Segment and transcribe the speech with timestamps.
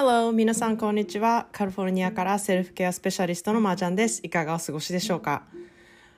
[0.00, 0.30] Hello!
[0.30, 1.48] 皆さんこんにちは。
[1.50, 4.20] カリフォルニアからセルフケアスペシャリストのまーちゃんです。
[4.22, 5.42] いかがお過ごしでしょうか？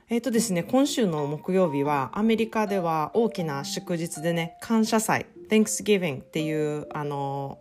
[0.07, 7.57] えっ、ー、とですね、今週の木曜日はアメリカでは大きな祝日でね、感謝祭、Thanksgiving っていうあの、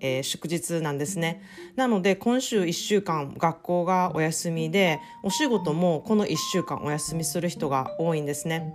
[0.00, 1.42] えー、祝日なんですね。
[1.76, 8.72] なので今週1週間学校がお休みで、お仕事もこの1週間お休みする人が多いんですね。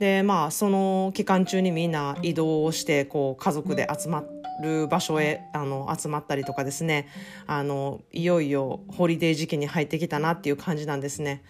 [0.00, 7.08] でまあその期間中にみんな移動をしてこう家族で集まってる場所へあの集まったりとかですね
[7.46, 11.42] あのいよいよホリデー時期に入ってきたなっていう感じなんですね。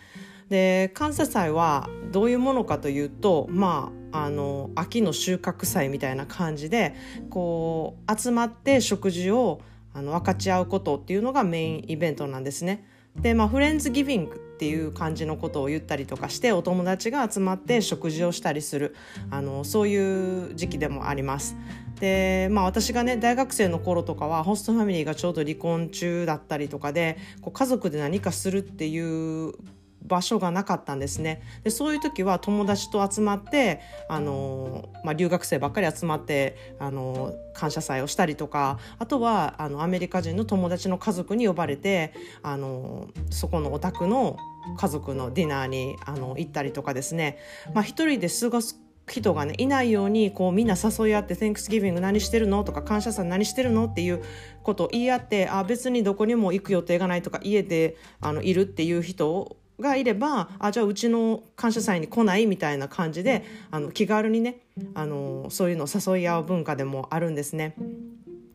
[0.49, 6.97] で感謝祭はどういうものかというとまああの秋の収穫祭みたいな感じで
[7.31, 9.61] こう集まって食事を
[9.95, 12.85] あの分かち合うことっていうのがメインイベントなんですね。
[13.17, 18.95] でまあフレンズギビングっていう感じのことを言ったりとかしてお友達が集まって食事をしたりする
[19.31, 21.57] あのそういう時期でもあります。
[21.99, 29.55] でまあ私がね大学生の頃とかはホストファミリーがちょうど離婚中だったりとかでこう家族で何かするっていう
[30.03, 44.39] 場所がなかったんですねでそういう時は友達と集まってあの、まあ、留学生ばっかり集まってあの感謝祭をしたりとかあとはあのアメリカ人の友達の家族に呼ばれてあのそこのお宅の
[44.77, 47.39] 家族のディナーにあの行ったりとかですね、
[47.75, 54.23] まあ、一人で過ごす人がねいないようにこうみんな誘い合って「Thanksgiving 何してるの?」とか「感謝祭何してるの?」っていう
[54.63, 62.47] ことを言い合ってあ別にどこにも行く予定がないとか家であのいるっていう人がいればあじゃあうちの感謝祭に来ない？
[62.47, 64.61] みたいな感じであの気軽にね
[64.95, 67.75] あのそういうのを誘い合う文化でもあるんですね。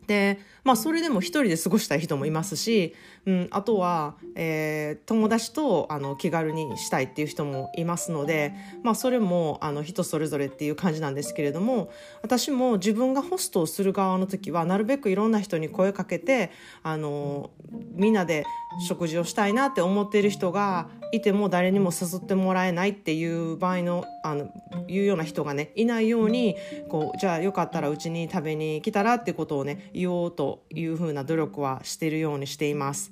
[0.07, 2.93] でまあそれでも一人で過ごしたい人もいますし、
[3.25, 8.53] うん、あとは、えー、友達とあの気軽にしたいっていう人もいますので、
[8.83, 11.91] まあ、それもあの人それぞれっていう感じなんですけれども
[12.21, 16.51] 私も自分がホストをする側の時はなるべくいろんな人に声かけて
[16.83, 17.49] あの
[17.93, 18.45] みんなで
[18.87, 24.49] 食事をしたいなって思っている人がいても誰にも誘ってもらえないっていう場合のあの
[24.87, 26.55] いうような人がねいないように
[26.89, 33.11] こうじゃあよかったらうちに食べに来たらってことをね言おうというふうな努力はしているようにしています。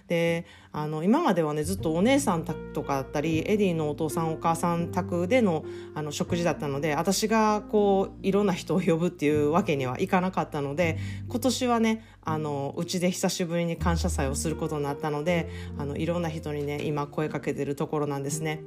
[0.11, 5.63] であの今まではねずっとお姉さんとかだったりエディのお父さんお母さん宅での
[5.95, 10.97] あの食事だったので私がこういろんな人を呼ぶっていうわけにはいかなかったので
[11.29, 18.61] 今年はねあのうちで久しぶりに感謝祭をすることになったのであのいろんな人にね今声かけてるところなんですね。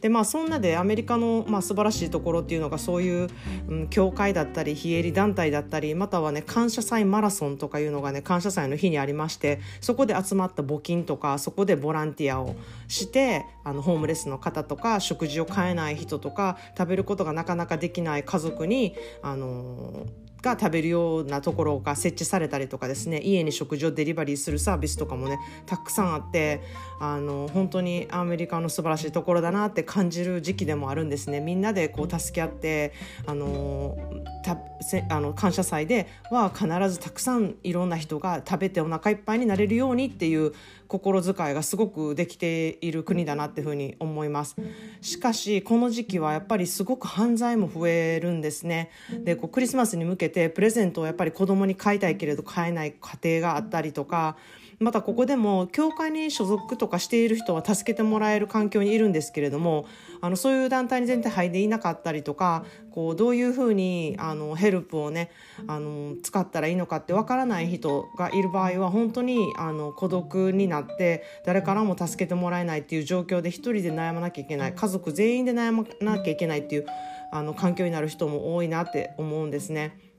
[0.00, 3.28] でまあそんなでアメリカの、まあ、素晴らしいところっていうのがそういう、
[3.68, 12.54] うん、教会だったり非営利団体だったりまたはね感謝祭マラソンとかいうのがね感謝祭の日にありましてそこで集まった募金とかそこでボランティアを
[12.88, 20.06] してあのホームレスの方とか食事を買えない人とか食べることがなかなかできない家族にあの
[20.42, 26.62] が食べるようなところが設置されたりとかですね家に食事をデリバリーするサービスとかもねたくさんあって
[27.00, 31.40] あの本当にアメリカの素晴らしいところだなって感じる時期でもあるんですね。
[31.40, 32.92] みんなでこう助け合って
[33.26, 33.96] あの
[34.44, 40.52] たせあの感謝祭では必ずたくさんいろんな人が食べてお腹いっぱいになれるようにっていう
[40.90, 44.56] 心遣いがすごくできている国だなっていうふうに思います。
[45.00, 48.90] しかしこの時期はやっぱりすごく犯罪も増えるんですね。
[49.22, 54.36] でこうクリスマスに向けてプレゼントをやっぱり子供に買いたいけれど買えない家庭があったりとか
[54.80, 59.84] またここでも教会に所属とかしている人は助けてもらえる環境にいるんですけれども
[60.22, 65.30] あのそういう団体に全然入っていなかったりとかこうどういうふうにあのヘルプをね
[65.66, 76.86] あの使ったらいいのかってわからない人がいる場合は本当にあの孤独になって誰からも助けてもらえないっていう状況で一人で悩まなきゃいけない家族全員で悩まなきゃいけないっていう
[77.32, 80.09] あの環境になる人も多いなって思うんですね。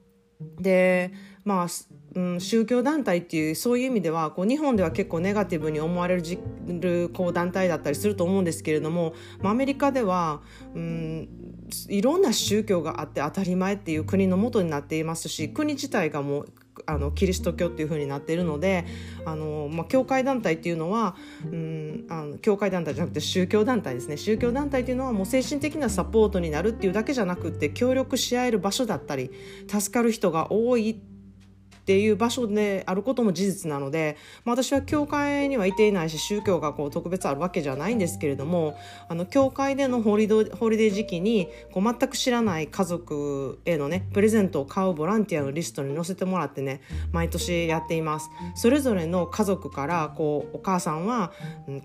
[0.60, 1.12] で
[1.44, 1.68] まあ、
[2.16, 10.42] うん、宗教団体っていうそういう意味ではこう日本では結構ネガティブに思われるじるこう団体だったりすると思うんですけれども、まあ、アメリカでは、
[10.76, 11.30] うん、
[11.90, 16.54] いろんな宗教があって当たり前っていう国のもとになっていますし国自体がもう
[16.86, 18.86] あのキリスト教っていう風になっているので
[19.26, 24.18] あの、まあ、教会団体っていうのは、うん、あの教会団体じゃなくて宗教団体ですね。
[24.18, 29.32] 宗教団体っていうのはもう精神的なサポートになるっていうだけじゃなくて協力し合える場所だったり
[29.68, 31.11] 助かる人が多いって
[31.82, 38.78] っていう場所であることも事実なので、まあ、私は教会にはいていないし宗教がこう特別あるわけじゃないんですけれども
[39.10, 46.82] あの教会でのホリドホリデー時期にこう全く知らない家族へのねプレゼントを買うボランティアのリストに載せてもらってね
[47.12, 48.30] 毎年やっています。
[48.56, 51.32] それぞれの家族からこうお母さんは、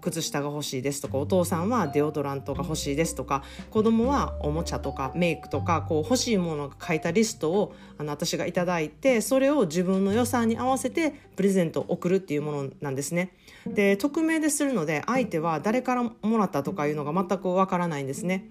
[0.01, 13.33] 靴下が欲しいですとかお父さんはデオドラントが欲しいですとか子供はおもちゃとかメイクとかこう欲しいものが書いたリストをあの私が頂いてそれを自分の予算に合わせてプレゼントを送るっていうものなんですね。
[13.67, 18.49] で匿名でするので相手は誰からもらったとかいうのが全くわからないんですね。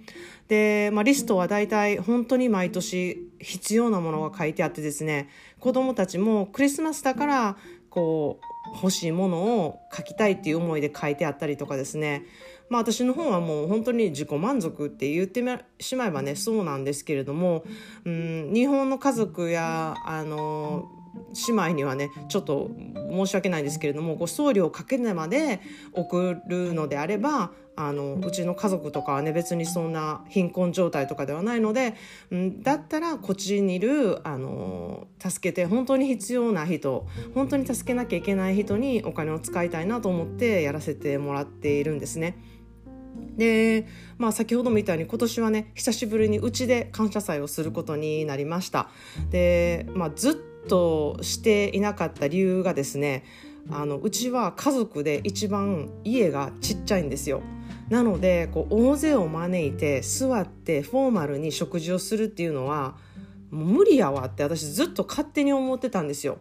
[0.47, 5.29] で、まあ、リストは大体本当に毎年必要なものが書いてあってですね
[5.59, 7.57] 子供たちもクリスマスだから
[7.89, 12.25] こう欲しいものを書きたいっていう思いで書いてあったりとかですね
[12.69, 15.43] まあ私の方はもう本当に自己満足って言って
[15.79, 17.63] しまえばねそうなんですけれども、
[18.05, 20.89] うん、日本の家族やあの
[21.47, 22.71] 姉妹にはねちょっと
[23.11, 25.61] 申し訳ないんですけれどもこう送料をかけないまで
[25.93, 31.95] 送るのであればあのうちの家族とかはね別にそんな貧困状態とかではないので、
[32.31, 42.37] うん、だったらこっちにいるあの助けて本当に必要な人本当に助けなきゃいけない人にお金を使いたいなと思ってやらせてもらっているんですね。
[43.37, 48.89] で、まあ、先ほども言ったように今年はね久しぶりにうちで感謝祭をすることになりました
[49.29, 53.23] で、まあ、ずっととしていなかった理由がですね
[53.69, 57.41] あのうちは家族で一番家がちっちゃいんですよ。
[57.89, 62.95] なのでこう大勢を招いて座ってフォーマルに食事をするっていうのは
[63.51, 66.39] もう無理やわって私ずっと勝手に思ってたんですよ。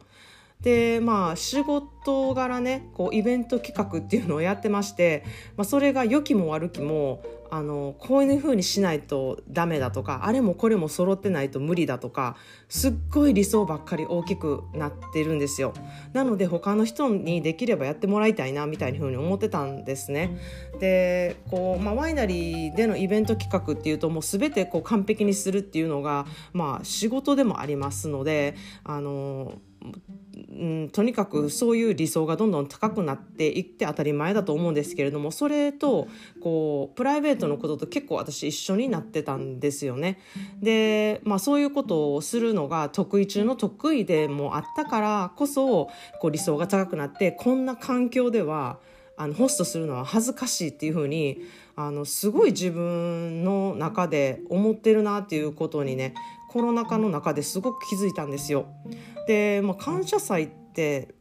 [0.60, 5.24] でまあ仕事柄ねこうイベント企画っていうのをやってまして、
[5.56, 12.36] まあ、それが良きも悪きもあのこういう風にしないとダメだとかあれもこれも揃ってないと無理だとか
[12.68, 15.74] すっごい理想ばっかり大きくなってるんですよ。
[16.12, 20.38] なので他の人にできればやってもらいたいなみたいな風に思ってたんですね。
[20.80, 29.60] でこう、まあ、ワイナリーでのイベント企画っていうともう全てこう完璧にするっていうのが、まあ、仕事でもありますのであの
[30.92, 36.08] とにかくそういう理想がどんどん高くなっていって当たり前だと思うんですけれどもそれと
[36.40, 40.18] こうプライベートのことと結構私一緒になってたんですよね。
[40.60, 45.90] で、まあ、そういうことをするのが得意中の得意でもあったからこそ
[46.20, 48.78] こう理想が高くなってこんな環境では
[49.16, 51.42] あのホストするのは恥ずかしいっていうふうに
[51.76, 56.14] あのすごい自分の中で思ってるなっていうことにね
[56.54, 58.66] コロナ禍の中ですごく気づいたんですよ。
[59.26, 61.16] で、まあ、感謝祭って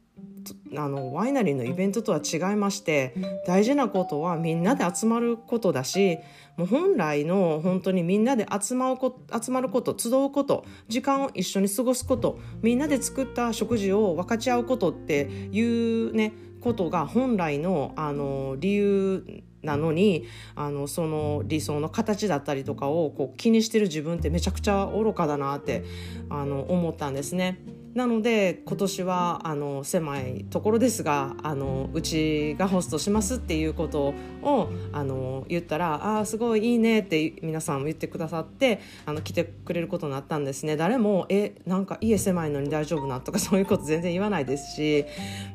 [0.76, 3.14] あのワイナリーのイベントとは違いまして
[3.44, 6.18] 大事なことはみんなで集まることだし
[6.56, 25.84] もう本来の本当にみんなで集まること集まること集うこと時間を一緒に過ごすことみんなで作った食事を分かち合うことっていうねことが本来のあの理由なのにあのその理想の形だったりとかをこう気にしてる自分ってめちゃくちゃ愚かだなって
[26.28, 27.58] あの思ったんですね。
[27.94, 45.04] なので今年はあの狭いところですがあのうちがホストしますっていうことをあの言ったら「ああすごいいいね」って皆さんも言ってくださってあの来てくれることになったんですね誰も「えなんか家狭いのに大丈夫な」とかそういうこと全然言わないですし、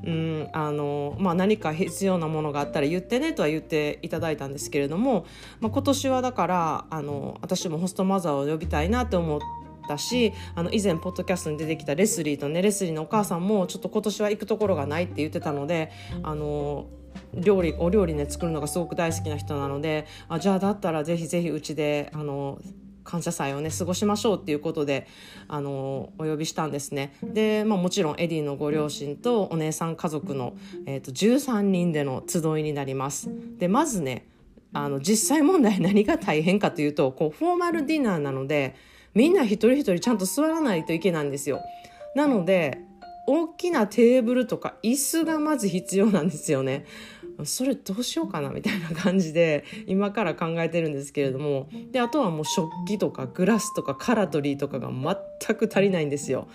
[0.06, 5.26] うんあのまあ、何か必要なものがあったら言ってねとは言っていただいたんですけれども、
[5.60, 9.69] まあ、今年はだからあの私もホストマザーを呼びたいなって思って。
[9.90, 15.92] ったしあの以前ポッドキャストに出てきたレスリーとねレスリーのお母さんもちょっと今年は行くところがないって言ってたので
[16.22, 16.88] あの
[17.34, 22.60] 料理お料理ね作るのがすごく大好きな人なのであじゃあだったらぜひぜひうちであの
[23.04, 25.08] 感謝祭をね過ごしましょうっていうことで
[25.48, 27.16] あのお呼びしたんですね。
[27.24, 30.54] で、まあ、もちろんエディのご両親とお姉さん家族の、
[30.86, 33.30] えーと、と13人での集いになります。
[33.58, 34.28] でまずね
[34.74, 38.76] あの実際問題何が大変かというとこうフォーマルディナーなので
[39.14, 41.62] みんな一人一人ちゃんと座らないといけないんですよ。
[42.16, 42.80] なので
[43.28, 46.86] 大きなテーブルとか椅子がまず必要なんですよね。
[47.46, 56.48] それどうしようかなみたいな感じで今から考えてるんですけれどもであとはもう食器とかグラスとかカラトリーとかが全く足りないんですよ。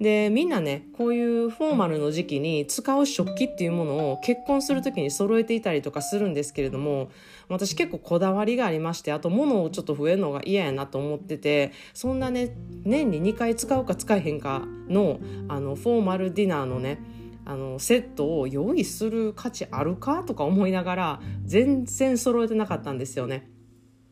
[0.00, 7.08] でみんなねこういうフォーマルの時期に使う食器っていうものを結婚する時に揃えていたりとかするんですけれども
[7.48, 16.98] 私結構こだわりがありましてあと物をちょっと増えるのが嫌やなと思っててそんなね年に2回使うか使えへんかのあのフォーマルディナーのね
[17.46, 23.48] あのセットを用意する価値あるかとか思いながら全然揃えてなかったんですよね。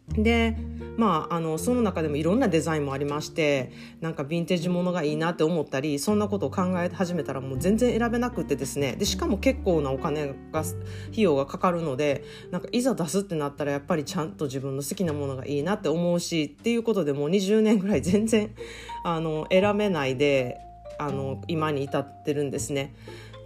[0.08, 0.56] で
[0.96, 10.74] まあ、あのその中でもいろんなデザインもありましてなんかヴィンテージものがいいなって思ったりそんなことを考え始めたらもう全然選べなくてですねでしかも結構なお金が費
[11.14, 12.22] 用がかかるので
[12.52, 18.54] なんかいざ出すってなったらやっぱりちゃんと自分の好きなものがいいなって思うしっていうことでもう20年ぐらい全然
[19.02, 20.58] あの選べないで
[20.98, 22.94] あの今に至ってるんですね。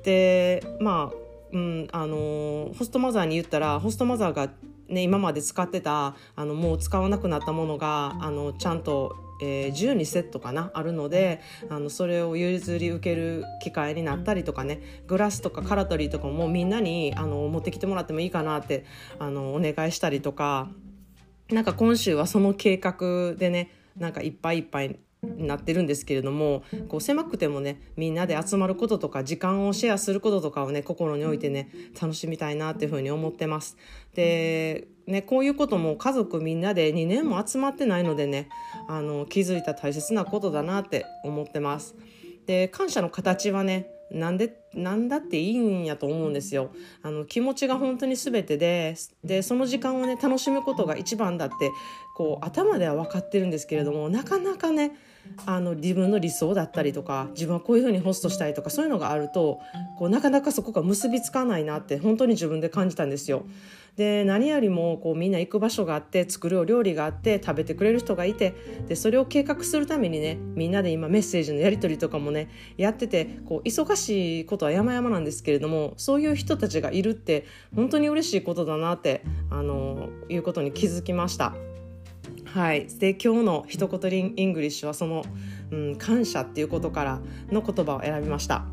[0.05, 4.51] でまあうん、あのホストマザーに言ったらホストマザーが
[4.89, 18.87] ね、今まで使ってたあのもう使わなくなったものがあのちゃんと、えー、12セットかなあるのであのそれを譲り受ける機会になったりとかねグラスとかカラトリーとかもみんなにあの持ってきてもらってもいいかなって
[19.19, 20.69] あのお願いしたりとか
[21.51, 31.71] なんか今週はその計画でねなんかいっぱいいっぱいなってるんですけれどもこう狭くてもねみんなで集まることとか時間をシェアすることとかをね心においてね
[32.01, 33.77] 楽しみたいなっていうふうに思ってます。
[34.15, 38.51] でね、こういうことも家族みんなで2年も集まってないのでね
[38.89, 41.95] あの気づいた大切なことだなって思ってます。
[42.47, 46.71] で感謝の形はねなんでなんだっていいんやと思うんですよ。
[47.03, 51.71] あの気持ちが本当に全てででその時間をね楽しむことが一番だって
[52.17, 54.97] こう頭では分かってるんですけれどもなかなかね
[55.47, 59.61] あの自分の理想だったりとか自分はこういうふうにホストしたいとかそういうのがあると
[59.99, 63.45] こうなかなかそこが結びつかないなって本当に自分で感じたんですよ。
[63.99, 68.55] で何よりもこうみんな行く場所があって作るお料理があって食べてくれる人がいて
[68.87, 81.57] でそれを計画するためにねみんなで今メッセージのやり取りとかもねやっててこう忙しいことは山々なんですけれどもそういう人たちがいるって本当に嬉しいことだなってあのいうことに気づきました。
[82.45, 85.25] はい、で今日の一言 English はその、
[85.73, 88.65] うん、感謝っていうことからの言葉を選びました。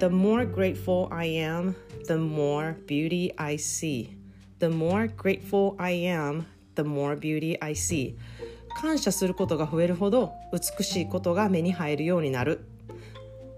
[0.00, 1.74] The more grateful I am,
[2.06, 4.23] the more beauty I see.
[4.60, 6.44] The more grateful I am,
[6.76, 8.14] the more beauty I see.
[8.80, 12.66] 感謝することが増えるほど美しいことが目に入るようになる。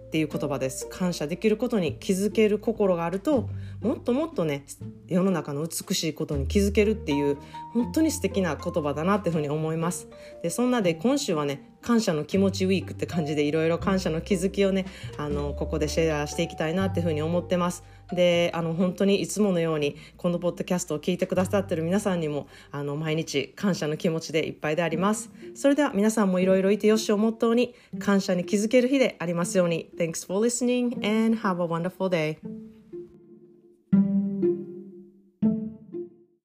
[0.07, 0.87] っていう言葉です。
[0.89, 3.51] 感謝できることに気づける心があると
[3.81, 4.65] もっともっとね
[5.09, 7.37] 世の中の美しいことに気づけるっていう
[7.75, 10.09] 本当に素敵な言葉だなっていうふうに思います。
[10.43, 14.87] でそんなで今週はね感謝の気持ちウィークって感じでいろいろ感謝の気づきをね
[15.19, 17.85] あのここでシェアしていきたいなっていうふうに思ってます。
[18.13, 25.31] であの本当にいつものようにこのポッドキャストを聞いてくださってる皆さんにもあの毎日感謝の気持ちでいっぱいであります。
[25.55, 29.89] それでは皆さんもいろいろいてよしをモットーに感謝に気づける日でありますように。
[29.97, 32.76] Thanks for listening and have a wonderful day.